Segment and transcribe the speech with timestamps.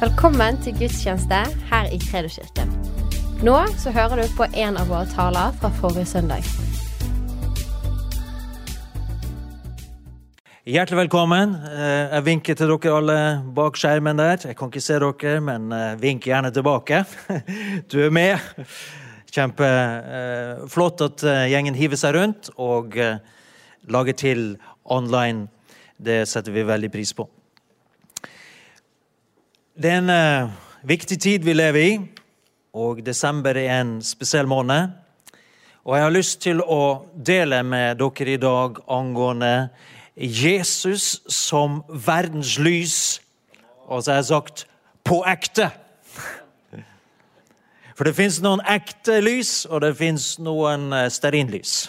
[0.00, 1.38] Velkommen til gudstjeneste
[1.68, 2.70] her i Kredoskirken.
[3.44, 6.46] Nå så hører du på en av våre taler fra forrige søndag.
[10.64, 11.52] Hjertelig velkommen.
[11.52, 13.16] Eh, Jeg vinker til dere alle
[13.52, 14.38] bak skjermen der.
[14.48, 17.04] Jeg kan ikke se dere, men eh, vink gjerne tilbake.
[17.92, 18.38] Du er med.
[19.28, 22.96] Kjempeflott at eh, gjengen hiver seg rundt og
[23.84, 25.50] lager til online.
[26.00, 27.28] Det setter vi veldig pris på.
[29.80, 30.50] Det er en uh,
[30.84, 31.92] viktig tid vi lever i,
[32.76, 34.90] og desember er en spesiell måned.
[35.88, 39.70] Og jeg har lyst til å dele med dere i dag angående
[40.20, 42.98] Jesus som verdens lys.
[43.88, 44.66] Og så har jeg sagt
[45.00, 45.70] på ekte.
[47.96, 51.88] For det fins noen ekte lys, og det fins noen eh, stearinlys.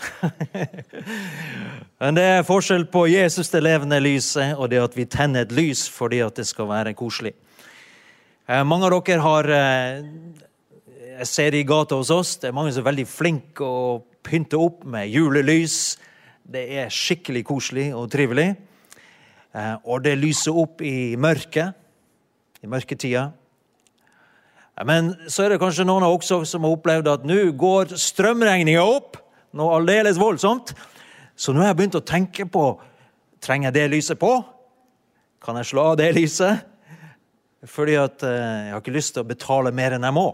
[2.00, 5.56] Men det er forskjell på Jesus, det levende lyset, og det at vi tenner et
[5.60, 7.36] lys fordi at det skal være koselig.
[8.52, 10.02] Eh, Mange av dere har eh,
[11.22, 12.34] Jeg ser det i gata hos oss.
[12.42, 15.96] Det er mange som er veldig flinke å pynte opp med julelys.
[16.44, 18.50] Det er skikkelig koselig og trivelig.
[19.56, 21.78] Eh, Og det lyser opp i mørket,
[22.60, 23.30] i mørketida.
[24.84, 28.84] Men så er det kanskje noen av også som har opplevd at nå går strømregninga
[28.84, 29.16] opp.
[29.54, 30.74] Noe aldeles voldsomt.
[31.38, 32.66] Så nå har jeg begynt å tenke på
[33.40, 34.34] trenger jeg det lyset på.
[35.40, 36.68] Kan jeg slå av det lyset?
[37.70, 40.30] Fordi at eh, jeg har ikke lyst til å betale mer enn jeg må.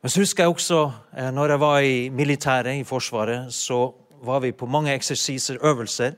[0.00, 0.78] Men så husker jeg også
[1.12, 3.90] eh, når jeg var i militæret, i Forsvaret, så
[4.24, 6.16] var vi på mange eksersiser, øvelser.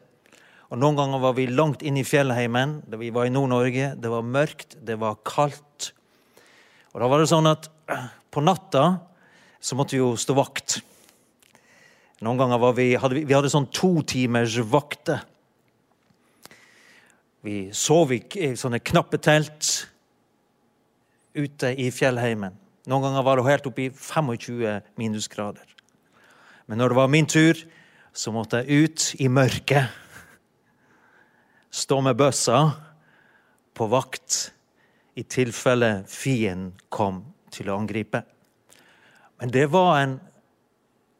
[0.71, 2.79] Og Noen ganger var vi langt inne i fjellheimen.
[2.95, 3.93] Vi var i Nord-Norge.
[3.99, 5.91] Det var mørkt, det var kaldt.
[6.95, 7.69] Og da var det sånn at
[8.33, 8.87] på natta
[9.63, 10.79] så måtte vi jo stå vakt.
[12.23, 15.27] Noen ganger var vi, hadde vi, vi hadde sånn to timers vakter.
[17.43, 18.23] Vi sov i
[18.55, 19.89] sånne knappe telt
[21.35, 22.55] ute i fjellheimen.
[22.87, 25.67] Noen ganger var det helt oppe i 25 minusgrader.
[26.67, 27.59] Men når det var min tur,
[28.13, 29.91] så måtte jeg ut i mørket.
[31.73, 32.61] Stå med bøssa
[33.75, 34.53] på vakt
[35.19, 38.23] i tilfelle fienden kom til å angripe.
[39.41, 40.19] Men det var, en,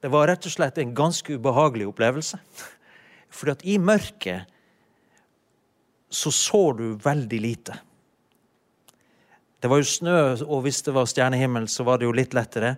[0.05, 2.39] det var rett og slett en ganske ubehagelig opplevelse.
[3.37, 4.52] Fordi at i mørket
[6.13, 7.79] så så du veldig lite.
[9.63, 12.75] Det var jo snø, og hvis det var stjernehimmel, så var det jo litt lettere.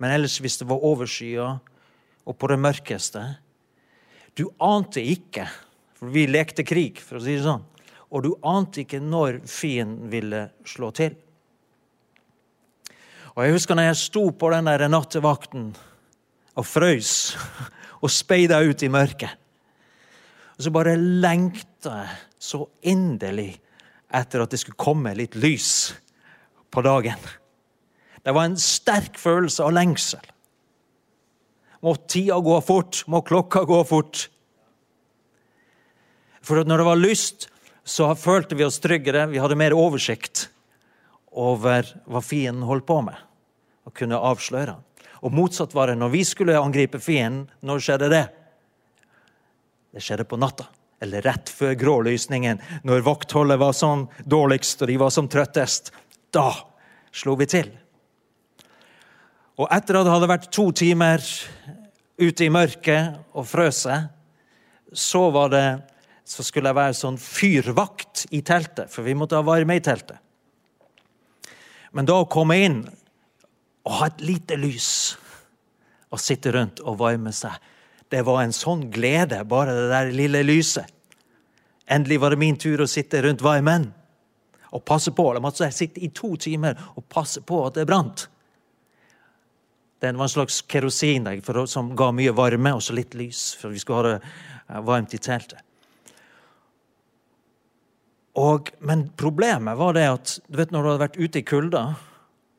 [0.00, 1.48] Men ellers, hvis det var overskya
[2.22, 3.22] og på det mørkeste
[4.32, 5.44] Du ante ikke,
[5.92, 7.66] for vi lekte krig, for å si det sånn,
[8.08, 11.12] og du ante ikke når fienden ville slå til.
[13.36, 15.68] Og Jeg husker når jeg sto på den der nattevakten
[16.56, 17.36] og frøys
[18.02, 19.36] og speida ut i mørket.
[20.56, 23.54] Og så bare lengta jeg så inderlig
[24.12, 25.92] etter at det skulle komme litt lys
[26.74, 27.20] på dagen.
[28.22, 30.22] Det var en sterk følelse av lengsel.
[31.82, 33.02] Må tida gå fort?
[33.10, 34.26] Må klokka gå fort?
[36.42, 37.48] For når det var lyst,
[37.86, 39.28] så følte vi oss tryggere.
[39.30, 40.48] Vi hadde mer oversikt
[41.32, 43.16] over hva fienden holdt på med,
[43.86, 44.86] og kunne avsløre han.
[45.22, 47.46] Og motsatt var det når vi skulle angripe fienden.
[47.62, 48.24] Når skjedde det?
[49.94, 50.66] Det skjedde på natta.
[51.02, 55.90] Eller rett før grålysningen, når vaktholdet var som dårligst og de var som trøttest.
[56.30, 56.52] Da
[57.12, 57.72] slo vi til.
[59.58, 61.24] Og etter at det hadde vært to timer
[62.22, 64.12] ute i mørket og frøset,
[64.92, 65.66] så var det
[66.32, 70.20] så skulle jeg være sånn fyrvakt i teltet, for vi måtte ha varme i teltet.
[71.92, 72.78] Men da å komme inn
[73.82, 74.88] og ha et lite lys
[76.12, 77.52] og sitte rundt og varme seg,
[78.12, 80.90] det var en sånn glede, bare det der lille lyset.
[81.88, 83.88] Endelig var det min tur å sitte rundt varmen
[84.72, 85.26] og passe på.
[85.32, 88.26] De måtte sitte i to timer og passe på at det brant.
[90.02, 91.28] Det var en slags kerosin
[91.70, 95.14] som ga mye varme og så litt lys, for vi skulle ha det eh, varmt
[95.14, 95.60] i teltet.
[98.40, 101.84] Og, men problemet var det at du vet når du hadde vært ute i kulda,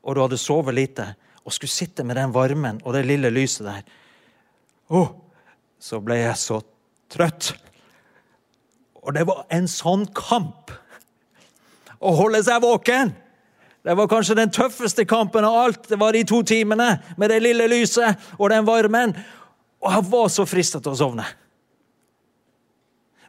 [0.04, 1.12] og du hadde sovet lite,
[1.44, 3.82] og skulle sitte med den varmen og det lille lyset der
[4.88, 5.10] oh,
[5.84, 6.62] Så ble jeg så
[7.12, 7.52] trøtt.
[9.04, 10.72] Og det var en sånn kamp
[12.00, 13.12] å holde seg våken.
[13.84, 15.88] Det var kanskje den tøffeste kampen av alt.
[15.90, 19.12] Det var de to timene med det lille lyset og den varmen.
[19.84, 21.26] Og jeg var så frista til å sovne.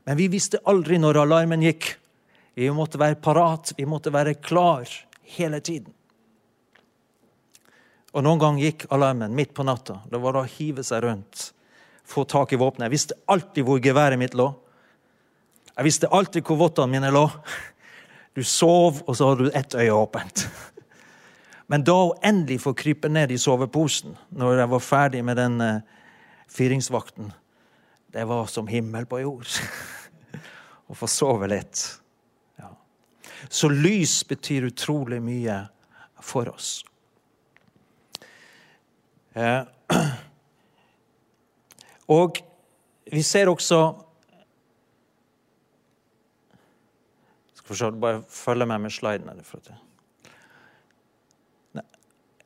[0.07, 1.89] Men vi visste aldri når alarmen gikk.
[2.55, 4.87] Vi måtte være parat, vi måtte være klar
[5.35, 5.91] hele tiden.
[8.15, 9.97] Og Noen gang gikk alarmen midt på natta.
[10.07, 11.49] Det var å hive seg rundt,
[12.05, 12.87] få tak i våpenet.
[12.87, 14.51] Jeg visste alltid hvor geværet mitt lå.
[15.75, 17.25] Jeg visste alltid hvor vottene mine lå.
[18.35, 20.45] Du sov, og så hadde du ett øye åpent.
[21.71, 25.61] Men da å endelig få krype ned i soveposen når jeg var ferdig med den
[25.63, 25.81] uh,
[26.51, 27.31] fyringsvakten,
[28.13, 29.49] det var som himmel på jord.
[30.89, 31.81] Å få sove litt.
[32.61, 32.69] Ja.
[33.49, 35.63] Så lys betyr utrolig mye
[36.21, 36.77] for oss.
[39.35, 39.65] Uh,
[42.07, 42.41] og
[43.11, 44.01] vi ser også
[47.65, 49.29] Skal bare følge med med sliden.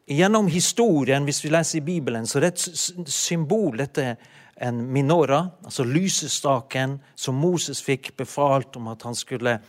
[0.08, 3.78] Gjennom historien, hvis vi leser i Bibelen, så er det et symbol.
[3.78, 4.16] Dette er
[4.70, 9.60] en minora, altså lysestaken, som Moses fikk befalt om at, skulle,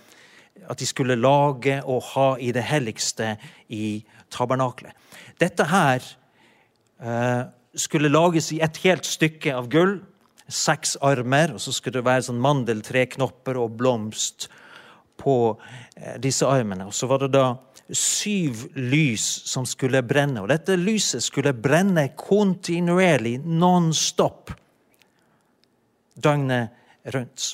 [0.71, 3.37] at de skulle lage og ha i det helligste
[3.69, 4.95] i tabernaklet.
[5.41, 6.07] Dette her
[7.03, 7.43] eh,
[7.75, 9.99] skulle lages i et helt stykke av gull.
[10.51, 14.49] Seks armer, og så skulle det være sånn mandeltreknopper og blomst
[15.21, 15.37] på
[15.95, 16.89] eh, disse armene.
[16.91, 17.45] Og så var det da
[17.95, 20.43] syv lys som skulle brenne.
[20.43, 24.51] Og dette lyset skulle brenne kontinuerlig, non stop,
[26.19, 26.75] døgnet
[27.15, 27.47] rundt.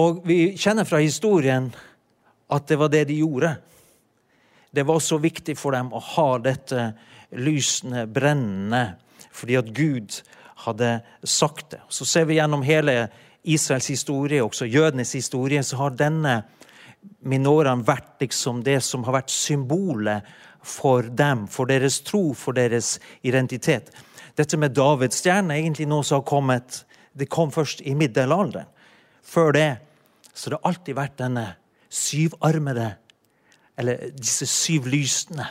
[0.00, 1.70] Og vi kjenner fra historien
[2.50, 3.56] at det var det de gjorde.
[4.70, 6.92] Det var så viktig for dem å ha dette
[7.36, 8.84] lysene brennende
[9.30, 10.16] fordi at Gud
[10.64, 11.80] hadde sagt det.
[11.88, 13.08] Så ser vi gjennom hele
[13.42, 16.40] Israels historie, også jødenes historie, så har denne
[17.24, 20.26] minoraen vært liksom det som har vært symbolet
[20.60, 23.88] for dem, for deres tro, for deres identitet.
[24.36, 28.68] Dette med Davids stjerne er egentlig noe som har kommet Det kom først i middelalderen.
[29.22, 29.80] Før det
[30.34, 31.46] så det har alltid vært denne
[31.90, 32.92] syvarmede
[33.80, 35.48] Eller disse syv lysene.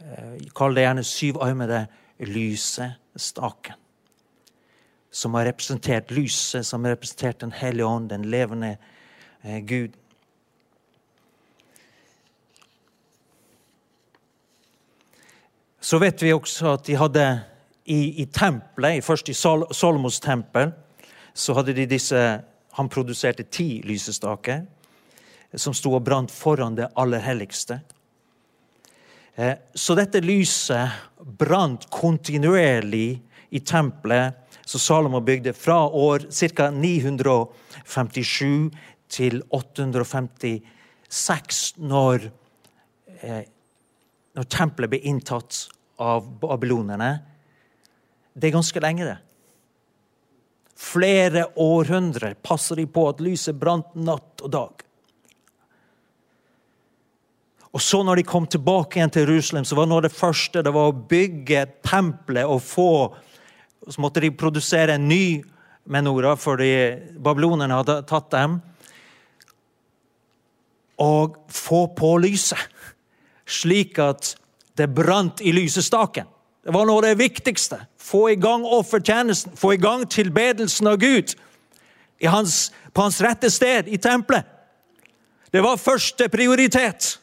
[0.00, 1.84] Eh, kall det gjerne syvarmede
[2.24, 3.78] lysestaken
[5.12, 8.76] som har representert lyset, som har representert Den hellige ånd, den levende
[9.44, 9.88] eh, Gud.
[15.80, 17.42] Så vet vi også at de hadde
[17.84, 20.72] i, i tempelet, først i Sol Salomos tempel,
[21.34, 22.40] så hadde de disse
[22.72, 24.62] Han produserte ti lysestaker
[25.54, 27.80] som sto og brant foran det aller helligste.
[29.34, 30.90] Eh, så dette lyset
[31.38, 33.20] brant kontinuerlig
[33.52, 34.34] i tempelet
[34.64, 36.70] som Salomo bygde fra år ca.
[36.70, 38.70] 957
[39.12, 42.30] til 856, når,
[43.20, 43.42] eh,
[44.34, 45.68] når tempelet ble inntatt
[46.00, 47.20] av babylonerne.
[48.32, 49.18] Det er ganske lenge, det.
[50.76, 54.72] Flere århundrer passer de på at lyset brant natt og dag.
[57.72, 60.62] Og så når de kom tilbake igjen til Jerusalem, så var noe av det første
[60.64, 62.92] det var å bygge tempelet og få
[63.88, 65.42] så måtte de produsere en ny
[65.90, 66.74] menora fordi
[67.22, 68.60] babylonerne hadde tatt dem.
[71.02, 72.60] Og få på lyset,
[73.48, 74.36] slik at
[74.78, 76.28] det brant i lysestaken.
[76.62, 77.80] Det var noe av det viktigste.
[77.98, 81.34] Få i gang offertjenesten, få i gang tilbedelsen av Gud
[82.30, 84.46] hans, på hans rette sted, i tempelet.
[85.50, 87.16] Det var første prioritet.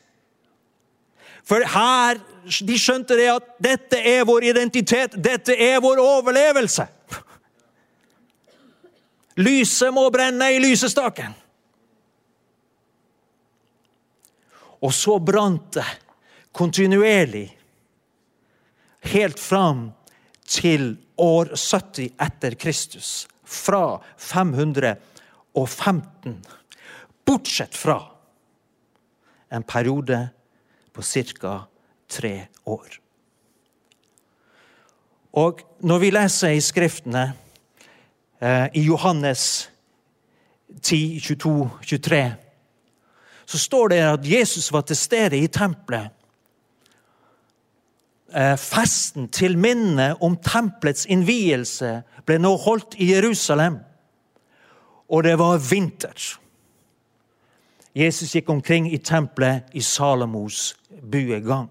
[1.50, 2.20] For her
[2.66, 6.86] de skjønte det at dette er vår identitet, dette er vår overlevelse.
[9.40, 11.34] Lyset må brenne i lysestaken.
[14.80, 15.88] Og så brant det
[16.56, 17.58] kontinuerlig
[19.12, 19.92] helt fram
[20.50, 23.28] til år 70 etter Kristus.
[23.44, 26.46] Fra 515.
[27.26, 28.02] Bortsett fra
[29.50, 30.30] en periode
[30.94, 31.56] på ca
[32.10, 33.00] tre år.
[35.38, 37.34] Og når vi leser i Skriftene,
[38.42, 39.70] eh, i Johannes
[40.82, 42.36] 10, 22, 23,
[43.46, 46.10] så står det at Jesus var til stede i tempelet.
[48.36, 53.80] Eh, festen til minne om tempelets innvielse ble nå holdt i Jerusalem,
[55.10, 56.14] og det var vinter.
[57.98, 61.70] Jesus gikk omkring i tempelet i Salomos buegang.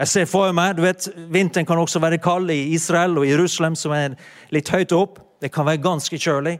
[0.00, 3.74] Jeg ser for meg, du vet, Vinteren kan også være kald i Israel og Jerusalem,
[3.76, 4.16] som er
[4.52, 5.18] litt høyt opp.
[5.40, 6.58] Det kan være ganske kjølig.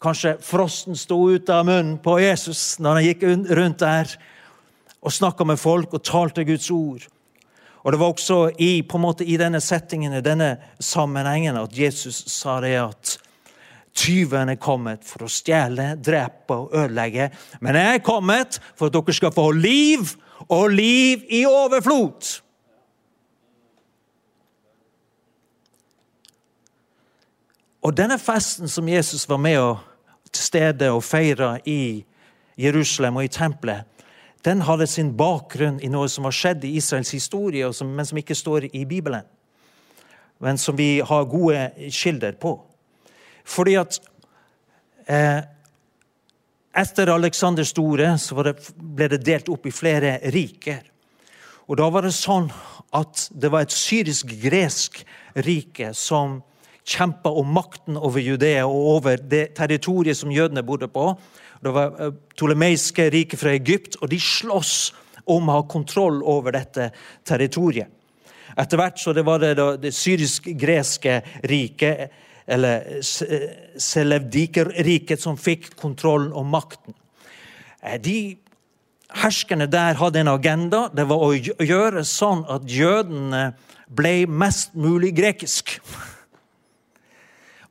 [0.00, 3.24] Kanskje frosten sto ut av munnen på Jesus når han gikk
[3.56, 4.12] rundt der
[4.98, 7.06] og snakka med folk og talte Guds ord.
[7.82, 11.72] Og Det var også i, på en måte, i denne settingen, i denne sammenhengen, at
[11.78, 13.16] Jesus sa det at
[13.98, 17.30] tyven er kommet for å stjele, drepe og ødelegge.
[17.60, 20.14] Men jeg er kommet for at dere skal få liv,
[20.48, 22.28] og liv i overflod.
[27.82, 29.78] Og denne festen som Jesus var med og
[30.32, 32.04] til stede og feira i
[32.58, 33.86] Jerusalem og i tempelet,
[34.44, 38.36] den hadde sin bakgrunn i noe som har skjedd i Israels historie, men som ikke
[38.38, 39.26] står i Bibelen.
[40.38, 42.54] Men som vi har gode kilder på.
[43.48, 43.98] Fordi at
[45.08, 45.40] eh,
[46.78, 50.84] etter Aleksander store så det, ble det delt opp i flere riker.
[51.68, 52.48] Og Da var det sånn
[52.96, 55.02] at det var et syrisk-gresk
[55.44, 56.38] rike som
[56.88, 61.10] kjempa om makten over Judea og over det territoriet som jødene bodde på.
[61.60, 64.74] Det var eh, tolemeiske riket fra Egypt, og de slåss
[65.28, 66.90] om å ha kontroll over dette
[67.28, 67.92] territoriet.
[68.58, 69.52] Etter hvert så det var det,
[69.82, 72.08] det syrisk-greske riket,
[72.48, 73.02] eller
[73.78, 76.94] Selevdiker-riket, som fikk kontrollen og makten.
[77.84, 78.36] Eh, de
[79.22, 80.88] herskerne der hadde en agenda.
[80.96, 83.52] Det var å gjøre sånn at jødene
[83.88, 85.78] ble mest mulig grekisk.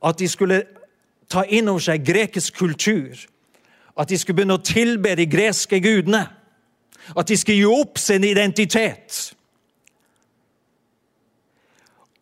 [0.02, 0.62] At de skulle
[1.30, 3.18] ta inn over seg grekisk kultur.
[3.98, 6.28] At de skulle begynne å tilbe de greske gudene.
[7.16, 9.34] At de skulle gi opp sin identitet.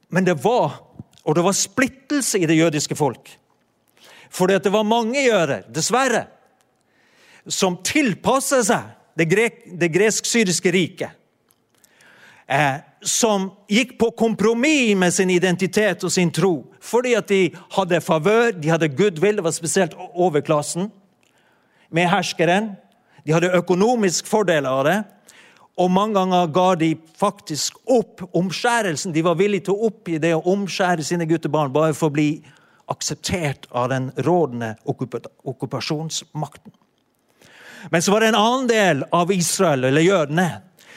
[0.08, 0.78] Men det var
[1.26, 3.32] og det var splittelse i det jødiske folk.
[4.30, 6.26] Fordi det var mange jøder, dessverre,
[7.46, 11.10] som tilpassa seg det, grek, det gresk-syriske riket.
[12.46, 16.68] Eh, som gikk på kompromiss med sin identitet og sin tro.
[16.80, 17.40] Fordi at de
[17.74, 20.90] hadde favør, de hadde goodwill, det var spesielt overklassen,
[21.90, 22.74] med herskeren.
[23.26, 24.96] De hadde økonomisk fordel av det.
[25.76, 29.12] Og mange ganger ga de faktisk opp omskjærelsen.
[29.12, 32.30] De var villige til å oppgi det å omskjære sine guttebarn bare for å bli
[32.88, 36.72] akseptert av den rådende okkupasjonsmakten.
[37.90, 40.46] Men så var det en annen del av Israel, eller jødene,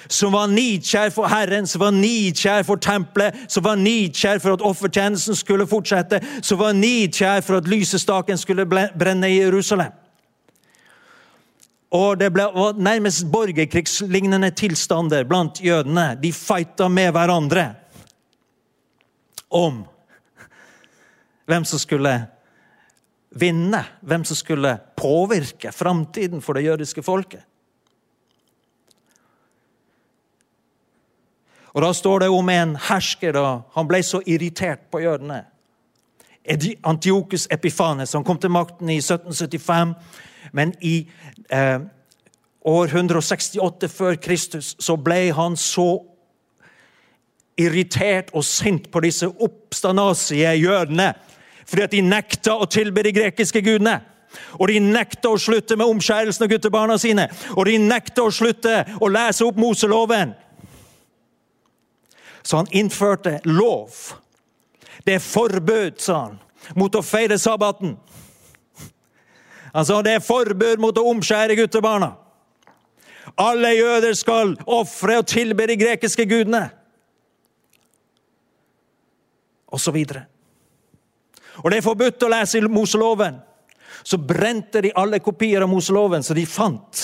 [0.07, 4.63] som var nidkjær for Herren, som var nidkjær for tempelet, som var nidkjær for at
[4.65, 9.91] offertjenesten skulle fortsette, som var nidkjær for at lysestaken skulle brenne i Jerusalem.
[11.89, 12.45] Og Det ble
[12.77, 16.13] nærmest borgerkrigslignende tilstander blant jødene.
[16.21, 17.75] De fighta med hverandre
[19.49, 19.83] om
[21.49, 22.13] hvem som skulle
[23.33, 27.41] vinne, hvem som skulle påvirke framtiden for det jødiske folket.
[31.73, 33.37] Og Da står det om en hersker.
[33.37, 35.45] og Han ble så irritert på jødene.
[36.83, 39.93] Antiokus Epifanes som kom til makten i 1775.
[40.53, 41.09] Men i
[41.51, 41.79] eh,
[42.65, 45.99] år 168 før Kristus så ble han så
[47.59, 51.13] irritert og sint på disse oppstandasige jødene
[51.69, 53.99] fordi at de nekta å tilbe de grekiske gudene.
[54.57, 57.27] Og de nekta å slutte med omskjærelsen av guttebarna sine.
[57.53, 60.33] Og de nekta å slutte å lese opp Moseloven.
[62.41, 63.93] Så han innførte lov.
[65.05, 66.39] Det er forbud, sa han,
[66.75, 67.95] mot å feire sabbaten.
[69.73, 72.13] Altså, det er forbud mot å omskjære guttebarna.
[73.39, 76.65] Alle jøder skal ofre og tilbe de grekiske gudene.
[79.69, 80.25] Og så videre.
[81.61, 83.37] Og det er forbudt å lese i Moseloven.
[84.03, 87.03] Så brente de alle kopier av Moseloven som de fant.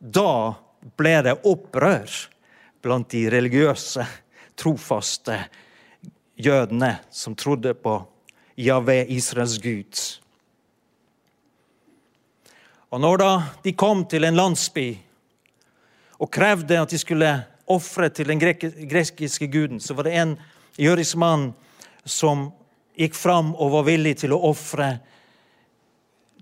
[0.00, 0.54] Da
[1.00, 2.12] ble det opprør
[2.84, 4.04] blant de religiøse,
[4.60, 5.36] trofaste
[6.40, 7.98] jødene som trodde på
[8.60, 10.00] Javé, Israels Gud.
[12.90, 13.30] Og når da
[13.64, 14.88] de kom til en landsby
[16.20, 17.30] og krevde at de skulle
[17.70, 18.40] ofre til den
[18.90, 20.34] greskiske guden, så var det en
[20.78, 21.52] jødisk mann
[22.04, 22.50] som
[22.98, 24.96] gikk fram og var villig til å ofre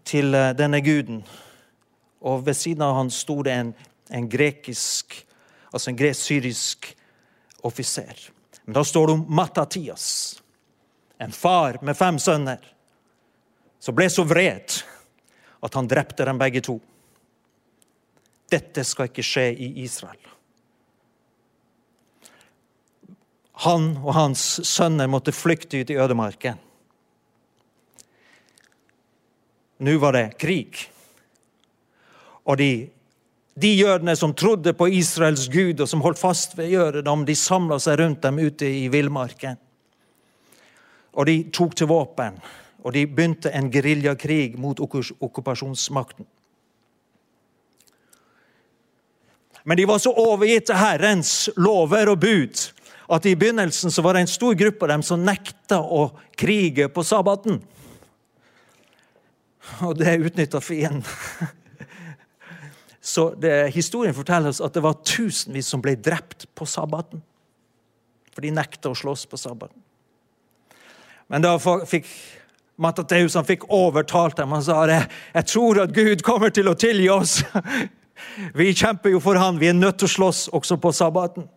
[0.09, 1.21] til eh, denne guden.
[2.25, 3.75] Og ved siden av han sto det en,
[4.11, 5.27] en grekisk,
[5.73, 6.91] altså en gresk-syrisk
[7.67, 8.31] offiser.
[8.65, 10.43] Men da står det om Matatias,
[11.19, 12.63] en far med fem sønner,
[13.79, 14.81] som ble så vred
[15.61, 16.79] at han drepte dem begge to.
[18.49, 20.21] Dette skal ikke skje i Israel.
[23.67, 26.61] Han og hans sønner måtte flykte ut i ødemarken.
[29.83, 30.79] Nå var det krig.
[32.47, 32.71] Og de
[33.61, 37.79] de jødene som trodde på Israels gud, og som holdt fast ved jødedom, de samla
[37.83, 39.59] seg rundt dem ute i villmarken.
[41.19, 42.39] Og de tok til våpen,
[42.85, 46.27] og de begynte en geriljakrig mot okkupasjonsmakten.
[49.69, 52.69] Men de var så overgitt til Herrens lover og bud
[53.09, 56.89] at i begynnelsen så var det en stor gruppe av dem som nekta å krige
[56.93, 57.59] på sabbaten.
[59.85, 61.05] Og det utnytta fienden.
[63.09, 67.23] Så det, Historien forteller oss at det var tusenvis som ble drept på sabbaten.
[68.35, 69.81] for de nekta å slåss på sabbaten.
[71.27, 72.07] Men da fikk
[72.79, 74.53] Matateus han fikk overtalt dem.
[74.55, 75.01] Han sa det.
[75.35, 77.41] Jeg tror at Gud kommer til å tilgi oss.
[78.61, 79.59] Vi kjemper jo for han.
[79.59, 81.49] Vi er nødt til å slåss også på sabbaten.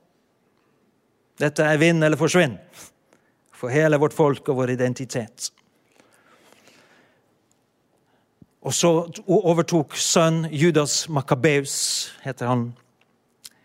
[1.38, 2.58] Dette er vinn eller forsvinn
[3.54, 5.52] for hele vårt folk og vår identitet.
[8.62, 8.90] Og så
[9.26, 12.68] overtok sønn Judas Makabeus, heter han.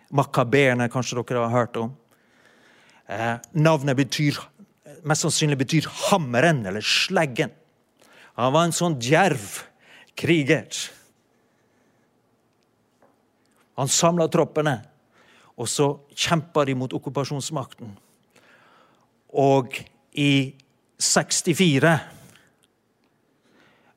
[0.09, 1.91] Makabeerne, kanskje dere har hørt om.
[3.07, 4.39] Eh, navnet betyr,
[5.05, 7.53] mest sannsynlig betyr hammeren eller sleggen.
[8.41, 9.61] Han var en sånn djerv
[10.17, 10.71] kriger.
[13.77, 14.79] Han samla troppene,
[15.61, 17.93] og så kjempa de mot okkupasjonsmakten.
[19.37, 19.77] Og
[20.17, 20.57] i
[20.97, 22.16] 64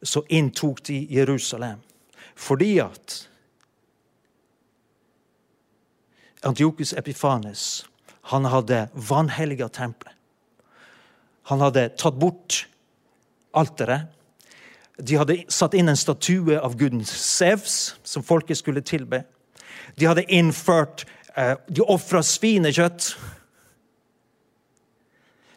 [0.01, 1.79] så inntok de Jerusalem.
[2.35, 3.29] Fordi at
[6.43, 7.85] Antiokus Epifanes
[8.21, 10.15] han hadde vanhelliga tempelet.
[11.49, 12.67] Han hadde tatt bort
[13.57, 14.07] alteret.
[14.99, 19.23] De hadde satt inn en statue av guden Sevs, som folket skulle tilbe.
[19.97, 23.15] De hadde innført eh, De ofra svinekjøtt.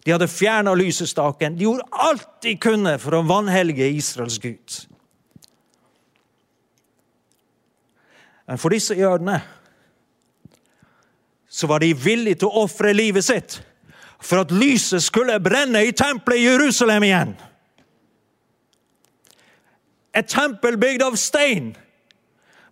[0.04, 1.56] De hadde fjerna lysestaken.
[1.56, 4.78] De gjorde alt de kunne for å vanhelge Israels Gud.
[8.47, 9.38] Men for disse jødene
[11.52, 13.61] så var de villige til å ofre livet sitt
[14.23, 17.32] for at lyset skulle brenne i tempelet i Jerusalem igjen.
[20.14, 21.73] Et tempel bygd av stein.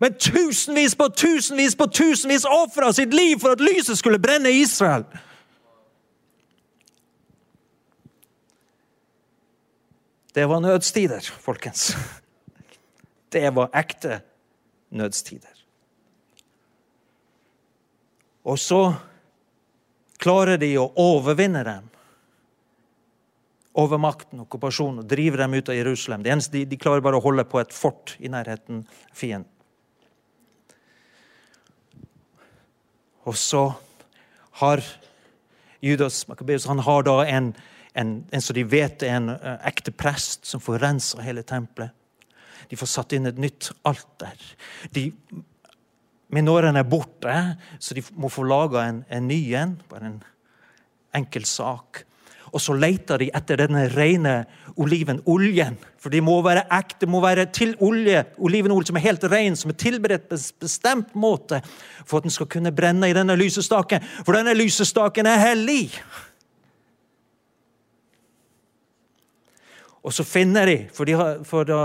[0.01, 4.63] Men tusenvis på tusenvis på tusenvis ofra sitt liv for at lyset skulle brenne i
[4.63, 5.05] Israel.
[10.35, 11.97] Det var nødstider, folkens.
[13.33, 14.21] Det var ekte
[14.91, 15.57] nødstider.
[18.45, 18.95] Og så
[20.21, 21.89] klarer de å overvinne dem.
[23.81, 26.25] Over makten, okkupasjonen, og drive dem ut av Jerusalem.
[26.25, 29.51] Det eneste de, de klarer bare å holde på et fort i nærheten av fienden.
[33.29, 33.69] Og så
[34.63, 34.83] har
[35.85, 37.53] Judas Makabeus han har da en
[37.95, 41.95] en, en som de vet er en uh, ekte prest som får rensa hele tempelet.
[42.71, 44.37] De får satt inn et nytt alter.
[44.95, 45.09] De,
[46.31, 47.35] Minoren er borte,
[47.83, 49.75] så de må få laga en, en ny en.
[49.91, 50.21] Bare en
[51.19, 52.05] enkel sak.
[52.51, 54.35] Og så leter de etter denne rene
[54.81, 55.77] oliven, oljen.
[56.01, 59.71] For de må være ekte, må være til olje, olivenolje som er helt ren, som
[59.71, 61.61] er tilberedt på en bestemt måte
[62.05, 64.03] for at den skal kunne brenne i denne lysestaken.
[64.25, 65.91] For denne lysestaken er hellig.
[70.01, 71.81] Og så finner de, for, de for da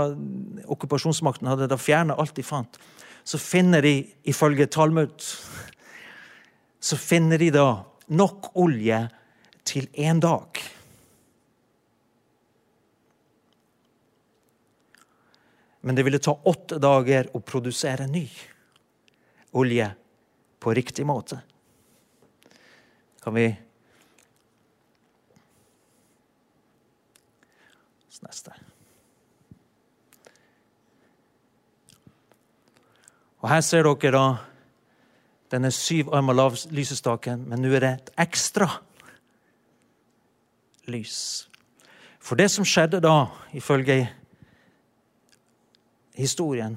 [0.72, 2.78] okkupasjonsmakten hadde da fjerna alt de fant,
[3.26, 3.98] så finner de
[4.30, 5.24] ifølge Talmud
[6.86, 7.82] Så finner de da
[8.14, 9.00] nok olje
[9.66, 10.60] til én dag.
[15.80, 18.28] Men det ville ta åtte dager å produsere ny
[19.58, 19.88] olje
[20.62, 21.40] på riktig måte.
[23.22, 23.48] Kan vi
[28.24, 28.54] neste.
[33.44, 34.26] Og Her ser dere da
[35.52, 36.34] denne syvarma
[36.74, 38.68] lysestaken, men nå er det et ekstra
[40.90, 41.46] lys.
[42.18, 44.08] For det som skjedde da, ifølge
[46.16, 46.74] historien,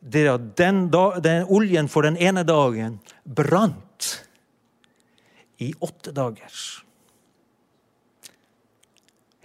[0.00, 0.86] det er at den,
[1.20, 4.14] den oljen for den ene dagen brant
[5.60, 6.54] i åtte dager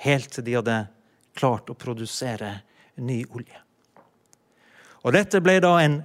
[0.05, 0.79] helt til de hadde
[1.35, 2.51] klart å produsere
[3.01, 3.59] ny olje.
[5.05, 5.99] Og Dette ble da en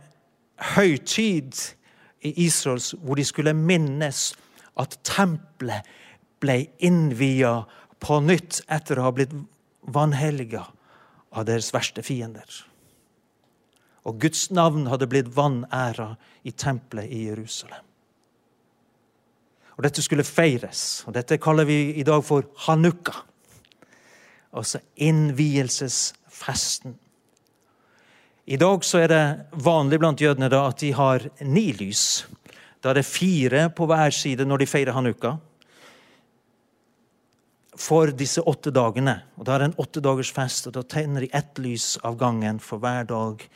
[0.75, 1.57] høytid
[2.27, 4.25] i Israels hvor de skulle minnes
[4.81, 5.87] at tempelet
[6.41, 7.63] ble innvia
[8.01, 9.33] på nytt etter å ha blitt
[9.93, 10.67] vanhelga
[11.37, 12.49] av deres verste fiender.
[14.09, 17.85] Og Guds navn hadde blitt vanæra i tempelet i Jerusalem.
[19.77, 23.23] Og Dette skulle feires, og dette kaller vi i dag for hanukka
[24.51, 26.95] altså innvielsesfesten.
[28.51, 32.27] I dag så er det vanlig blant jødene da at de har ni lys.
[32.83, 35.37] Da er det fire på hver side når de feirer hanukka.
[37.81, 39.23] For disse åtte dagene.
[39.39, 42.59] Og Da er det en åtte dagers og da tenner de ett lys av gangen
[42.59, 43.49] for hver dag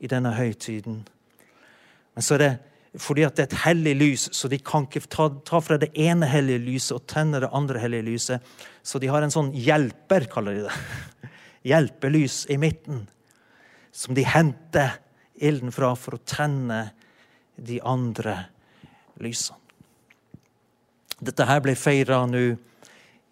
[0.00, 1.08] i denne høytiden.
[2.14, 2.58] Men så er det
[3.00, 5.88] fordi at det er et hellig lys, så de kan ikke ta, ta, fra det
[5.96, 8.50] ene hellige lyset og tenne det andre hellige lyset.
[8.84, 11.30] Så de har en sånn hjelper, kaller de det.
[11.72, 13.06] Hjelpelys i midten.
[13.96, 14.98] Som de henter
[15.40, 16.84] ilden fra for å tenne
[17.56, 18.36] de andre
[19.24, 19.56] lysene.
[21.22, 22.40] Dette her ble feira nå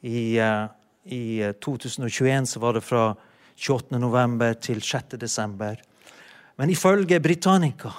[0.07, 0.71] i, uh,
[1.11, 3.09] i 2021, så var det fra
[3.61, 3.99] 28.
[4.01, 5.19] november til 6.
[5.21, 5.81] desember.
[6.57, 7.91] Men ifølge Britannica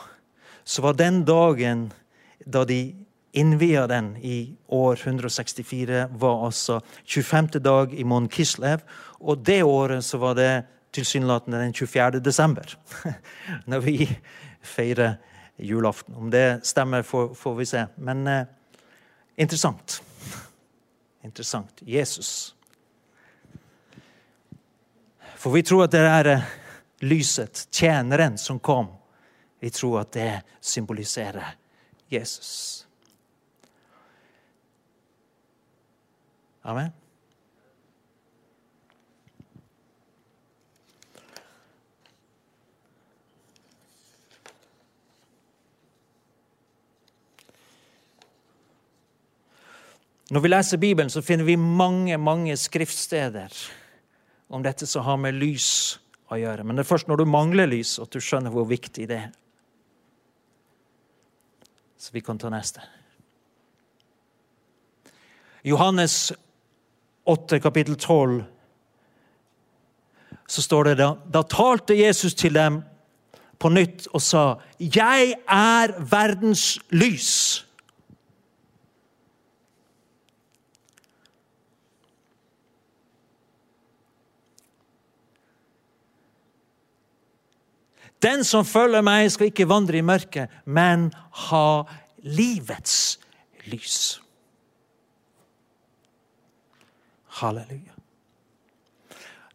[0.63, 1.89] så var den dagen
[2.45, 2.95] da de
[3.31, 7.47] innvia den i år 164, var altså 25.
[7.63, 8.83] dag i måneden Kislev.
[9.19, 12.19] Og det året så var det tilsynelatende den 24.
[12.19, 12.77] desember,
[13.65, 14.09] når vi
[14.61, 15.15] feirer
[15.57, 16.15] julaften.
[16.15, 17.85] Om det stemmer, får, får vi se.
[17.95, 18.45] Men eh,
[19.37, 20.01] interessant.
[21.23, 21.81] Interessant.
[21.81, 22.55] Jesus.
[25.37, 26.49] For vi tror at det er eh,
[27.01, 28.91] lyset, tjeneren, som kom.
[29.61, 31.53] Vi tror at det symboliserer
[32.09, 32.87] Jesus.
[36.63, 36.89] Amen.
[50.31, 53.51] Når vi leser Bibelen, så finner vi mange mange skriftsteder
[54.49, 55.99] om dette som har med lys
[56.31, 56.63] å gjøre.
[56.63, 59.29] Men det er først når du mangler lys, at du skjønner hvor viktig det er.
[62.01, 62.81] Så vi kan ta neste.
[65.63, 66.33] Johannes
[67.29, 68.43] 8, kapittel 12,
[70.47, 72.81] så står det da Da talte Jesus til dem
[73.61, 77.65] på nytt og sa, 'Jeg er verdens lys'.
[88.21, 91.09] Den som følger meg, skal ikke vandre i mørket, men
[91.47, 91.65] ha
[92.21, 93.17] livets
[93.71, 94.19] lys.
[97.41, 97.95] Halleluja.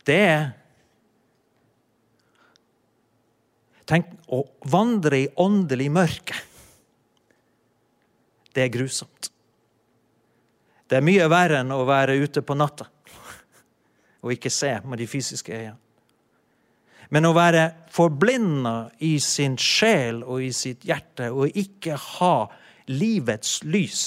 [0.07, 0.47] Det er
[3.87, 6.35] Tenk å vandre i åndelig mørke.
[8.51, 9.29] Det er grusomt.
[10.91, 12.89] Det er mye verre enn å være ute på natta
[14.27, 15.86] og ikke se med de fysiske øynene.
[17.11, 22.37] Men å være forblinda i sin sjel og i sitt hjerte og ikke ha
[22.91, 24.07] livets lys,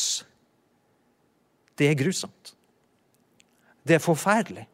[1.80, 2.56] det er grusomt.
[3.88, 4.66] Det er forferdelig.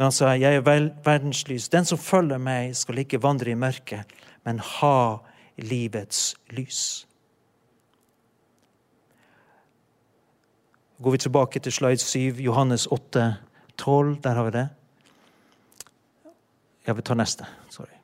[0.00, 0.60] Men han sa, 'Jeg er
[1.04, 1.68] verdenslys.
[1.68, 4.04] Den som følger meg, skal ikke vandre i mørket,
[4.44, 5.18] men ha
[5.62, 7.06] livets lys.'
[11.02, 13.36] Går vi tilbake til slide 7, Johannes 8,
[13.78, 14.68] 12, der har vi det.
[16.86, 17.46] Jeg vil ta neste.
[17.70, 17.96] Sorry.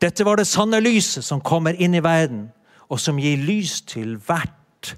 [0.00, 2.48] Dette var det sanne lyset som kommer inn i verden,
[2.88, 4.96] og som gir lys til hvert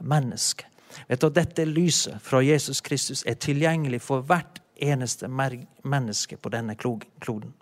[0.00, 0.66] menneske.
[1.08, 6.76] Vet du, Dette lyset fra Jesus Kristus er tilgjengelig for hvert eneste menneske på denne
[6.76, 7.54] kloden.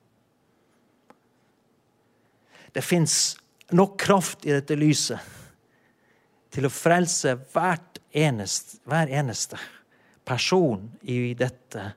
[2.72, 3.36] Det fins
[3.70, 5.38] nok kraft i dette lyset
[6.50, 7.36] til å frelse
[8.10, 9.58] eneste, hver eneste
[10.26, 11.90] person i dette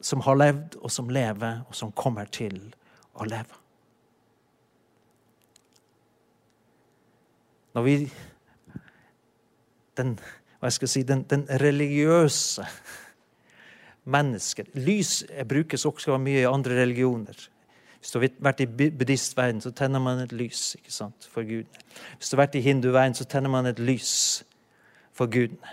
[0.00, 2.58] som har levd, og som lever, og som kommer til
[3.16, 3.62] å leve.
[7.76, 7.98] Når vi
[9.96, 10.18] Den,
[10.60, 12.66] hva jeg si, den, den religiøse
[14.04, 17.38] mennesket Lys brukes også mye i andre religioner.
[18.06, 21.80] Hvis du har vært i buddhistverden, så tenner man et lys ikke sant, for gudene.
[22.14, 24.44] Hvis du har vært i hinduverden, så tenner man et lys
[25.10, 25.72] for gudene.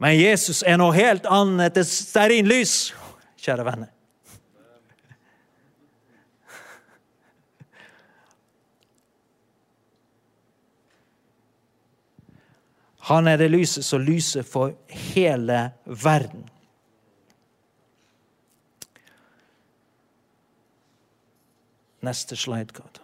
[0.00, 1.76] Men Jesus er noe helt annet.
[1.76, 2.94] Et stearinlys,
[3.44, 3.90] kjære venner.
[13.10, 14.72] Han er det lyset som lyser for
[15.12, 16.48] hele verden.
[22.00, 22.72] Neste slide.
[22.72, 23.00] God.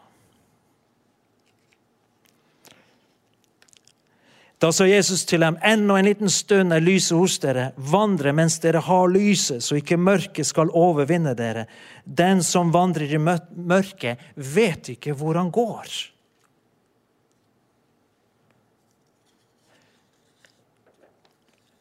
[4.59, 7.69] Da sa Jesus til dem, ennå en liten stund er lyset hos dere.
[7.77, 11.67] Vandre mens dere har lyset, så ikke mørket skal overvinne dere.
[12.05, 15.93] Den som vandrer i mørket, vet ikke hvor han går.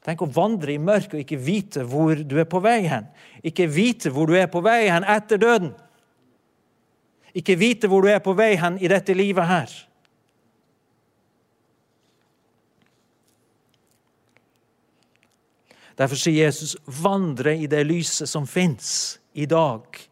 [0.05, 3.07] Tenk å vandre i mørket og ikke vite hvor du er på vei hen.
[3.41, 5.71] Ikke vite hvor du er på vei hen etter døden.
[7.35, 9.73] Ikke vite hvor du er på vei hen i dette livet her.
[15.95, 20.07] Derfor sier Jesus, 'Vandre i det lyset som fins i dag'.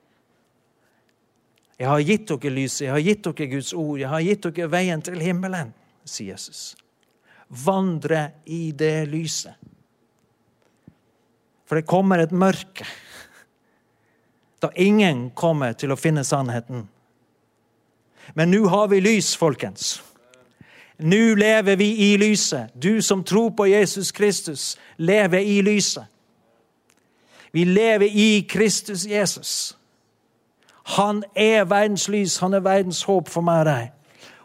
[1.79, 4.71] Jeg har gitt dere lyset, jeg har gitt dere Guds ord, jeg har gitt dere
[4.71, 5.73] veien til himmelen,
[6.05, 6.75] sier Jesus.
[7.49, 9.55] Vandre i det lyset.
[11.65, 12.86] For det kommer et mørke
[14.63, 16.86] da ingen kommer til å finne sannheten.
[18.36, 20.03] Men nå har vi lys, folkens.
[20.97, 22.69] Nå lever vi i lyset.
[22.83, 26.05] Du som tror på Jesus Kristus, lever i lyset.
[27.51, 29.77] Vi lever i Kristus Jesus.
[30.83, 33.91] Han er verdens lys, han er verdens håp for meg og deg,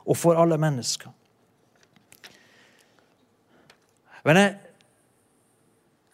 [0.07, 1.11] og for alle mennesker.
[4.25, 4.57] Men jeg,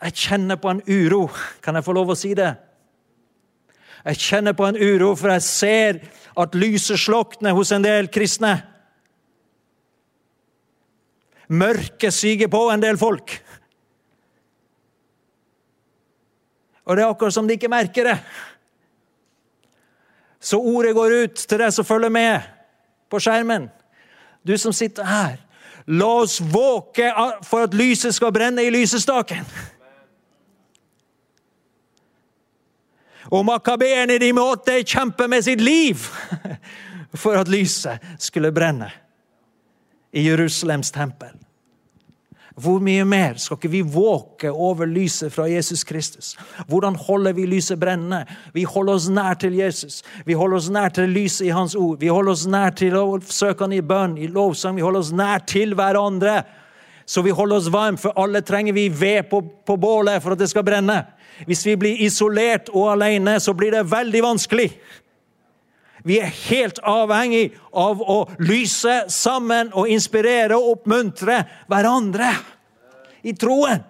[0.03, 1.29] jeg kjenner på en uro.
[1.62, 2.53] Kan jeg få lov å si det?
[4.05, 6.01] Jeg kjenner på en uro, for jeg ser
[6.40, 8.59] at lyset slukner hos en del kristne.
[11.49, 13.38] Mørket siger på en del folk.
[16.85, 18.19] Og det er akkurat som de ikke merker det.
[20.40, 22.45] Så ordet går ut til deg som følger med
[23.09, 23.71] på skjermen.
[24.45, 25.38] Du som sitter her.
[25.88, 27.09] La oss våke
[27.45, 29.45] for at lyset skal brenne i lysestaken.
[33.33, 36.03] Og makabeerne de måtte kjempe med sitt liv
[37.23, 38.91] for at lyset skulle brenne
[40.15, 41.35] i Jerusalems tempel.
[42.55, 46.37] Hvor mye mer skal ikke vi våke over lyset fra Jesus Kristus?
[46.71, 48.21] Hvordan holder vi lyset brennende?
[48.55, 50.03] Vi holder oss nær til Jesus.
[50.25, 51.99] Vi holder oss nær til lyset i Hans ord.
[51.99, 54.77] Vi holder oss nær til å søke Han i bønn, i lovsang.
[54.79, 56.45] Vi holder oss nær til hverandre.
[57.07, 60.40] Så vi holder oss varme, for alle trenger vi ved på, på bålet for at
[60.40, 61.03] det skal brenne.
[61.47, 64.69] Hvis vi blir isolert og alene, så blir det veldig vanskelig.
[66.05, 71.38] Vi er helt avhengig av å lyse sammen og inspirere og oppmuntre
[71.69, 72.31] hverandre
[73.25, 73.81] i troen.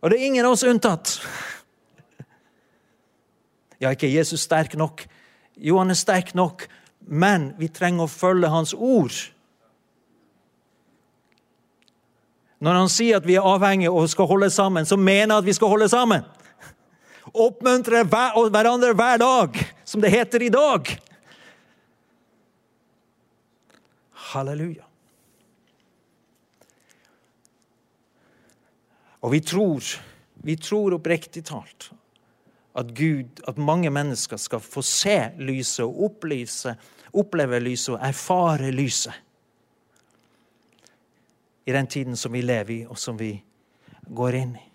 [0.00, 1.18] Og det er ingen av oss unntatt.
[3.80, 5.06] Ja, ikke Jesus sterk nok?
[5.56, 6.66] Jo, han er sterk nok,
[7.10, 9.14] men vi trenger å følge hans ord.
[12.62, 15.48] Når han sier at vi er avhengige og skal holde sammen, så mener han at
[15.48, 16.22] vi skal holde sammen.
[17.30, 20.92] Oppmuntre hverandre hver dag, som det heter i dag.
[24.30, 24.86] Halleluja.
[29.20, 29.96] Og vi tror,
[30.46, 31.90] vi tror oppriktig talt
[32.78, 36.76] at Gud, at mange mennesker skal få se lyset og opplyse,
[37.12, 39.14] oppleve lyset og erfare lyset
[41.64, 43.34] i den tiden som vi lever i, og som vi
[44.08, 44.66] går inn i.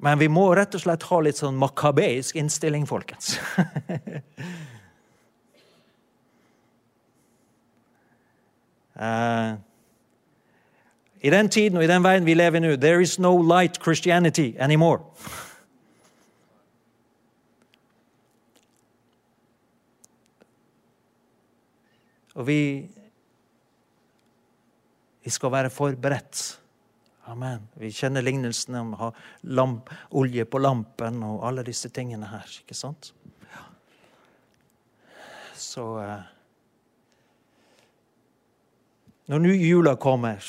[0.00, 3.34] Men vi må rett og slett ha litt sånn makabeisk innstilling, folkens.
[8.96, 9.58] uh,
[11.20, 13.76] I den tiden og i den veien vi lever i nå, there is no light
[13.84, 15.04] Christianity anymore.
[22.40, 22.60] Og vi
[25.20, 26.40] vi skal være forberedt.
[27.30, 27.68] Amen.
[27.78, 29.08] Vi kjenner lignelsene om å ha
[29.52, 32.48] lamp, olje på lampen og alle disse tingene her.
[32.62, 33.12] ikke sant?
[33.52, 33.66] Ja.
[35.54, 36.28] Så eh,
[39.30, 40.42] Når nå jula kommer,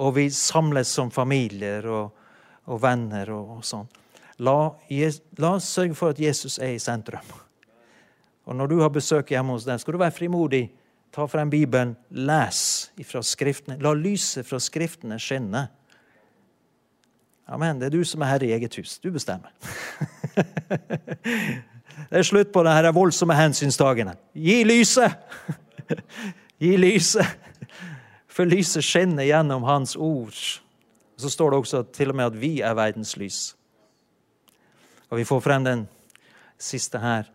[0.00, 2.14] og vi samles som familier og,
[2.72, 3.90] og venner og, og sånn,
[4.40, 4.54] la,
[4.88, 7.26] la, oss sørge for at Jesus er i sentrum.
[8.48, 10.68] Og når du har besøk hjemme hos deg, skal du være frimodig
[11.10, 13.80] Ta frem Bibelen, les fra Skriftene.
[13.82, 15.64] La lyset fra Skriftene skinne.
[17.50, 17.80] Amen.
[17.80, 18.98] Det er du som er herre i eget hus.
[19.02, 19.50] Du bestemmer.
[22.10, 24.14] det er slutt på denne voldsomme hensynstagene.
[24.38, 25.18] Gi lyset!
[26.62, 27.26] Gi lyset!
[28.30, 30.38] For lyset skinner gjennom Hans ord.
[31.18, 33.56] Så står det også til og med at vi er verdens lys.
[35.10, 35.88] Og vi får frem den
[36.54, 37.26] siste her.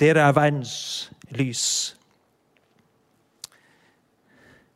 [0.00, 1.94] Dere er verdens lys.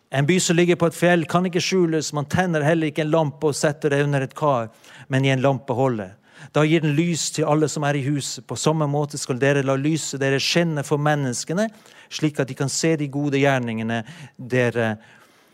[0.08, 2.14] En by som ligger på et fjell, kan ikke skjules.
[2.16, 4.70] Man tenner heller ikke en lampe og setter det under et kar,
[5.08, 6.14] men i en lampeholder.
[6.54, 8.46] Da gir den lys til alle som er i huset.
[8.46, 11.66] På samme måte skal dere la lyset dere skinne for menneskene,
[12.08, 14.04] slik at de kan se de gode gjerningene
[14.38, 14.94] dere,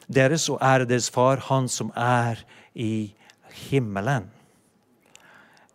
[0.07, 3.15] deres og ære deres far, Han som er i
[3.71, 4.29] himmelen.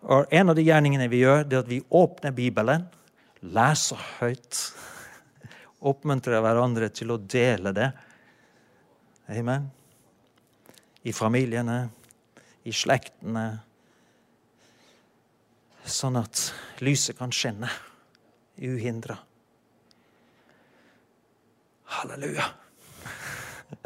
[0.02, 2.86] Og En av de gjerningene vi gjør, det er at vi åpner Bibelen,
[3.41, 4.60] leser høyt,
[5.80, 7.89] oppmuntrer hverandre til å dele det
[9.30, 9.67] Amen.
[11.06, 11.89] I familiene,
[12.65, 13.43] i slektene.
[15.86, 16.41] Sånn at
[16.82, 17.69] lyset kan skinne
[18.58, 19.19] uhindra.
[21.93, 22.47] Halleluja.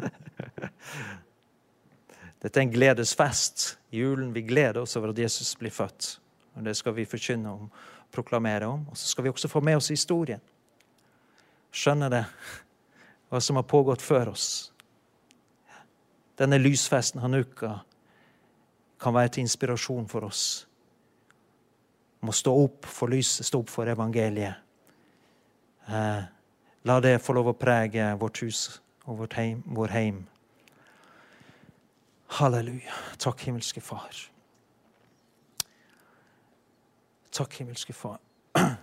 [2.40, 3.78] Dette er en gledesfest.
[3.94, 4.32] Julen.
[4.32, 6.18] Vi gleder oss over at Jesus blir født.
[6.56, 7.68] Og Det skal vi forkynne om,
[8.14, 8.86] proklamere om.
[8.90, 10.42] Og så skal vi også få med oss historien.
[11.74, 12.22] Skjønne det,
[13.28, 14.48] hva som har pågått før oss
[16.38, 17.78] denne lysfesten Hanukka
[19.00, 20.66] kan være til inspirasjon for oss.
[22.22, 24.62] Om å stå opp for lyset, stå opp for evangeliet.
[25.86, 26.22] Eh,
[26.88, 30.22] la det få lov å prege vårt hus og vårt heim, vår heim.
[32.40, 32.94] Halleluja.
[33.20, 34.33] Takk, himmelske Far.
[37.34, 38.18] Takk, himmelske Far.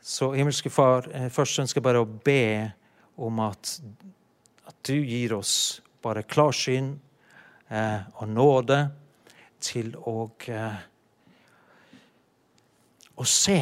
[0.00, 2.70] Så himmelske Far, eh, først ønsker jeg bare å be
[3.20, 3.74] om at,
[4.64, 6.94] at du gir oss bare klarsyn
[7.68, 8.78] eh, og nåde
[9.60, 10.80] til å, eh,
[13.12, 13.60] å se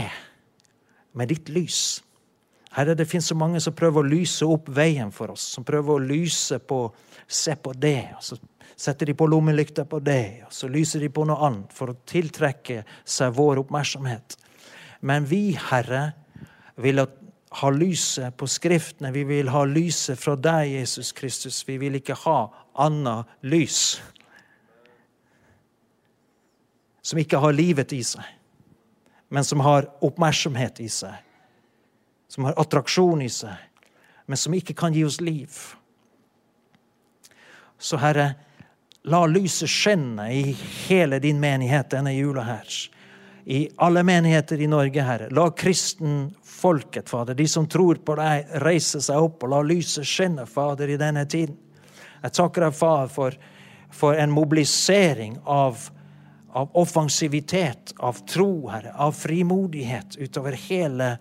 [1.19, 1.81] med ditt lys.
[2.77, 5.43] Herre, det finnes så mange som prøver å lyse opp veien for oss.
[5.57, 6.85] Som prøver å lyse på
[7.27, 8.13] Se på det.
[8.15, 8.37] og Så
[8.77, 12.01] setter de på lommelykta på det, og så lyser de på noe annet for å
[12.09, 14.37] tiltrekke seg vår oppmerksomhet.
[15.01, 16.11] Men vi, Herre,
[16.77, 17.01] vil
[17.57, 19.13] ha lyset på Skriftene.
[19.15, 21.63] Vi vil ha lyset fra deg, Jesus Kristus.
[21.69, 22.41] Vi vil ikke ha
[22.85, 23.97] annet lys
[27.07, 28.25] som ikke har livet i seg,
[29.31, 31.15] men som har oppmerksomhet i seg,
[32.27, 33.55] som har attraksjon i seg,
[34.27, 35.55] men som ikke kan gi oss liv.
[37.79, 38.33] Så Herre,
[39.07, 40.57] la lyset skinne i
[40.89, 42.67] hele din menighet denne jula her.
[43.45, 45.29] I alle menigheter i Norge, Herre.
[45.31, 50.47] La kristenfolket, Fader, de som tror på deg, reise seg opp og la lyset skinne,
[50.51, 51.55] Fader, i denne tiden.
[52.25, 53.39] Jeg takker deg, Far, for,
[53.95, 55.87] for en mobilisering av,
[56.51, 61.15] av offensivitet, av tro, Herre, av frimodighet utover hele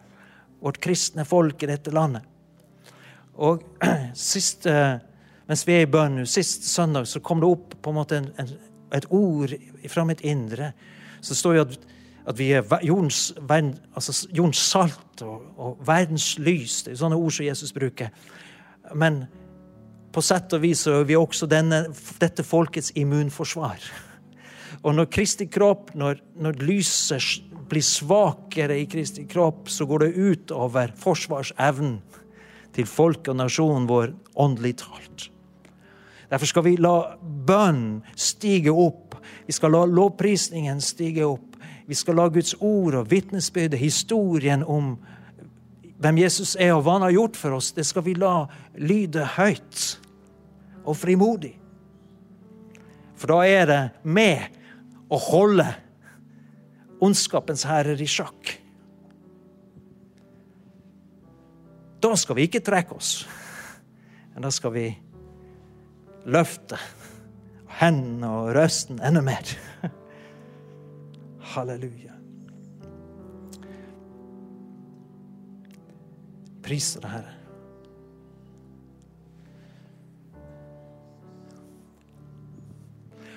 [0.58, 2.26] vårt kristne folk i dette landet.
[3.38, 3.62] Og
[4.34, 4.74] siste
[5.50, 8.30] mens vi er i bønn Sist søndag så kom det opp på en måte en,
[8.42, 8.54] en,
[8.96, 9.54] et ord
[9.92, 10.72] fra mitt indre.
[11.22, 11.88] Så står det at,
[12.32, 16.84] at vi er jordens, verden, altså jordens salt og, og, verdens lys.
[16.86, 18.10] Det er sånne ord som Jesus bruker.
[18.94, 19.26] Men
[20.16, 21.86] på sett og vis er vi også denne,
[22.22, 23.84] dette folkets immunforsvar.
[24.86, 30.12] Og når Kristi kropp, når, når lyset blir svakere i Kristi kropp, så går det
[30.16, 31.98] ut over forsvarsevnen
[32.76, 34.14] til folket og nasjonen vår
[34.46, 35.30] åndelig talt.
[36.30, 39.18] Derfor skal vi la bønn stige opp.
[39.46, 41.56] Vi skal la lovprisningen stige opp.
[41.86, 44.96] Vi skal la Guds ord og vitnesbyrdet, historien om
[46.02, 49.24] hvem Jesus er og hva han har gjort for oss, det skal vi la lyde
[49.38, 49.86] høyt
[50.86, 51.54] og frimodig.
[53.16, 54.60] For da er det med
[55.10, 55.66] å holde
[57.06, 58.52] ondskapens herrer i sjakk.
[62.04, 63.24] Da skal vi ikke trekke oss,
[64.34, 64.90] men da skal vi
[66.26, 66.78] løfte
[67.80, 69.56] hendene og røsten enda mer.
[71.56, 72.14] Halleluja.
[76.66, 77.34] Priser det, Herre.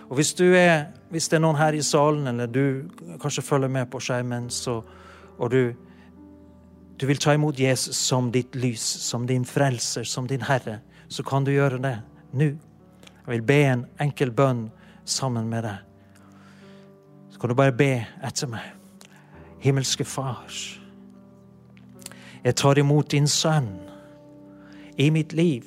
[0.09, 2.89] Og hvis, er, hvis, det er noen her i salen, eller du
[3.21, 4.79] kanskje følger med på skjermen, så,
[5.37, 5.75] og du,
[6.97, 10.79] du vil ta imot Jesus som ditt lys, som din frelser, som din Herre,
[11.13, 11.99] så kan du gjøre det
[12.33, 12.55] nå.
[13.29, 14.71] Jeg vil be en enkel bønn
[15.05, 15.83] sammen med deg.
[17.29, 17.91] Så kan du bare be
[18.25, 18.65] etter meg.
[19.61, 20.49] Himmelske Far.
[22.45, 23.69] Jeg tar imot din sønn
[24.97, 25.65] i mitt liv.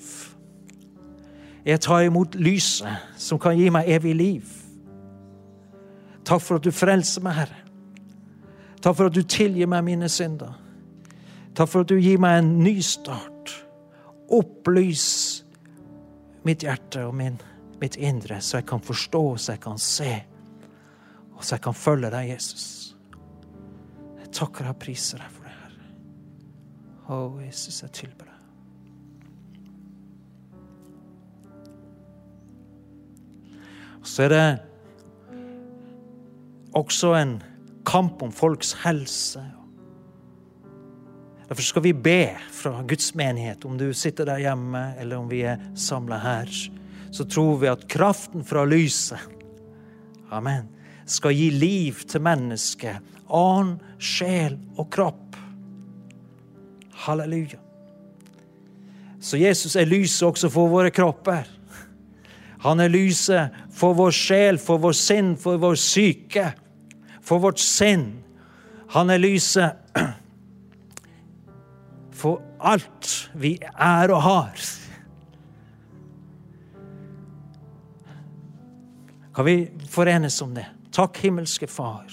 [1.66, 4.50] Jeg tar imot lyset som kan gi meg evig liv.
[6.26, 7.62] Takk for at du frelser meg, Herre.
[8.82, 10.58] Takk for at du tilgir meg mine synder.
[11.54, 13.54] Takk for at du gir meg en ny start.
[14.34, 15.46] Opplys
[16.42, 17.38] mitt hjerte og min
[17.82, 20.24] mitt indre, så jeg kan forstå, så jeg kan se,
[21.34, 22.96] og så jeg kan følge deg, Jesus.
[24.22, 25.88] Jeg takker deg og priser deg for det, Herre.
[27.10, 28.38] Å, Jesus, jeg tilber deg.
[34.02, 34.46] Så er det
[36.78, 37.34] også en
[37.86, 39.42] kamp om folks helse.
[41.48, 45.42] Derfor skal vi be fra Guds menighet, om du sitter der hjemme, eller om vi
[45.50, 46.48] er samla her
[47.12, 49.20] så tror vi at kraften fra lyset
[50.32, 50.70] Amen.
[51.06, 53.04] Skal gi liv til mennesket.
[53.28, 55.36] Ånd, sjel og kropp.
[57.04, 57.60] Halleluja.
[59.20, 61.50] Så Jesus er lyset også for våre kropper.
[62.64, 66.48] Han er lyset for vår sjel, for vår sinn, for vår syke,
[67.22, 68.08] for vårt sinn.
[68.96, 69.98] Han er lyset
[72.22, 74.64] for alt vi er og har.
[79.42, 80.66] Kan vi forenes om det?
[80.92, 82.06] Takk, himmelske Far.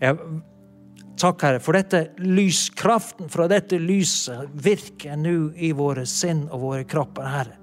[0.00, 0.18] Jeg
[1.16, 6.82] Takk, Herre, for dette lyskraften fra dette lyset virker nå i våre sinn og våre
[6.82, 7.54] kropper, Herre.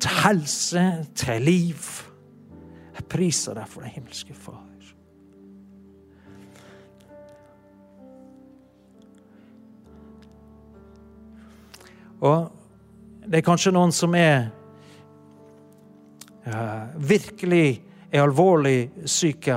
[0.00, 1.92] Til helse, til liv.
[2.96, 4.64] Jeg priser deg for det himmelske Far.
[12.24, 12.54] Og
[13.28, 14.56] det er kanskje noen som er
[16.96, 17.82] virkelig
[18.12, 19.56] er alvorlig syke,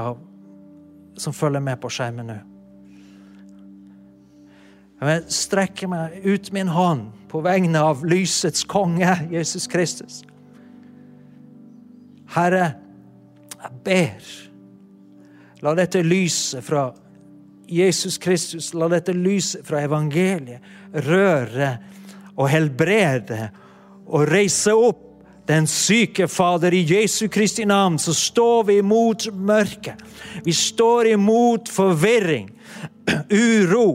[1.18, 2.38] som følger med på skjermen nå.
[5.02, 10.22] Jeg strekker meg ut min hånd på vegne av lysets konge, Jesus Kristus.
[12.36, 12.74] Herre,
[13.56, 14.28] jeg ber.
[15.66, 16.92] La dette lyset fra
[17.72, 20.62] Jesus Kristus, la dette lyset fra evangeliet
[21.08, 21.72] røre
[22.36, 23.48] og helbrede
[24.12, 25.08] og reise opp
[25.52, 26.74] den syke Fader.
[26.74, 30.00] I Jesu Kristi navn så står vi imot mørket.
[30.44, 32.50] Vi står imot forvirring,
[33.30, 33.88] uro.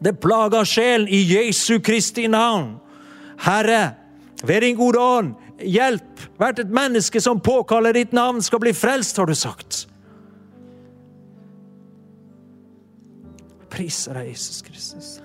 [0.00, 2.76] Det plager sjelen i Jesu Kristi navn.
[3.40, 3.96] Herre,
[4.44, 9.16] ved din gode ånd, hjelp hvert et menneske som påkaller ditt navn, skal bli frelst,
[9.16, 9.86] har du sagt.
[13.72, 15.16] Priser deg, Jesus Kristus.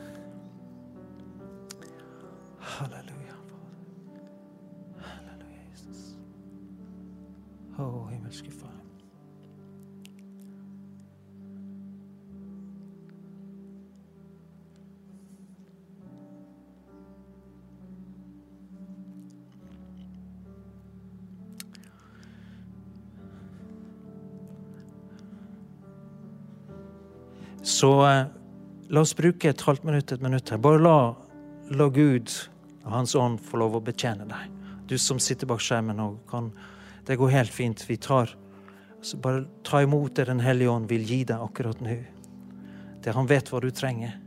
[27.82, 28.26] Så eh,
[28.90, 30.60] la oss bruke et halvt minutt, et minutt her.
[30.62, 30.98] Bare la,
[31.74, 32.30] la Gud
[32.84, 34.52] og Hans ånd få lov å betjene deg.
[34.86, 36.52] Du som sitter bak skjermen og kan
[37.08, 37.82] Det går helt fint.
[37.90, 38.36] Vi tar
[39.02, 41.98] så Bare ta imot det Den hellige ånd vil gi deg akkurat nå.
[43.02, 44.20] Det Han vet hva du trenger.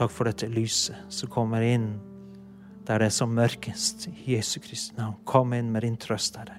[0.00, 1.90] Takk for dette lyset som kommer inn
[2.88, 4.06] der det er som mørkest.
[4.08, 5.18] I Jesu Kristi navn.
[5.28, 6.56] Kom inn med din trøst, Herre.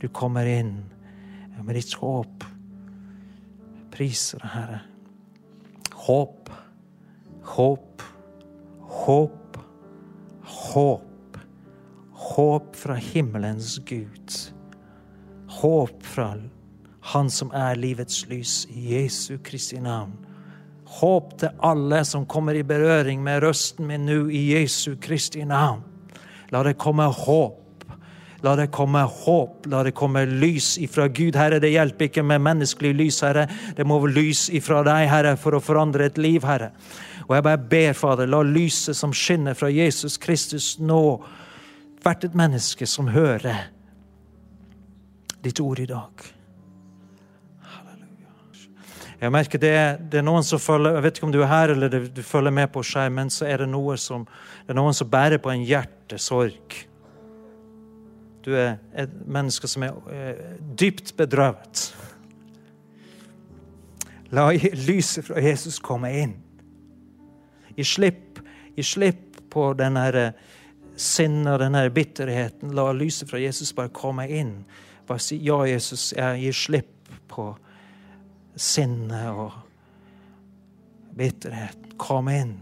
[0.00, 0.78] Du kommer inn
[1.60, 2.46] med ditt håp.
[3.92, 4.78] Priser deg, Herre.
[6.06, 6.48] Håp,
[7.52, 8.06] håp,
[9.04, 9.60] håp,
[10.40, 11.36] håp.
[12.30, 14.40] Håp fra himmelens Gud.
[15.60, 16.32] Håp fra
[17.12, 20.29] Han som er livets lys, i Jesu Kristi navn.
[21.00, 25.80] Håp til alle som kommer i berøring med røsten min nå, i Jesu Kristi navn.
[26.52, 27.56] La det komme håp.
[28.42, 31.36] La det komme håp, la det komme lys ifra Gud.
[31.36, 33.44] Herre, det hjelper ikke med menneskelig lys, Herre.
[33.76, 36.70] Det må lys ifra deg, Herre, for å forandre et liv, Herre.
[37.28, 41.02] Og jeg bare ber, Fader, la lyset som skinner fra Jesus Kristus nå
[42.00, 43.68] hvert et menneske som hører
[45.44, 46.30] ditt ord i dag.
[49.20, 49.72] Jeg merker det,
[50.12, 52.54] det er noen som følger Jeg vet ikke om du er her eller du følger
[52.56, 54.24] med på skjermen, så er det, noe som,
[54.64, 56.76] det er noen som bærer på en hjertesorg.
[58.40, 60.40] Du er et menneske som er eh,
[60.80, 61.90] dypt bedrøvet.
[64.32, 64.48] La
[64.86, 66.36] lyset fra Jesus komme inn.
[67.76, 68.40] Gi slipp,
[68.80, 70.30] slipp på denne
[70.96, 72.72] sinnet og denne bitterheten.
[72.72, 74.62] La lyset fra Jesus bare komme inn.
[75.08, 77.50] Bare si ja, Jesus, jeg gir slipp på
[78.56, 79.52] sinne og
[81.16, 81.76] bitterhet.
[82.00, 82.56] Kom inn.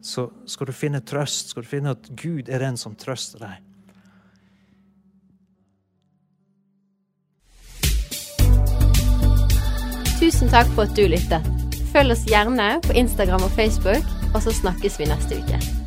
[0.00, 3.64] Så skal du finne trøst, skal du finne at Gud er den som trøster deg.
[10.18, 11.46] Tusen takk for at du lyttet.
[11.92, 15.77] Følg oss gjerne på Instagram og Facebook, og så snakkes vi neste uke.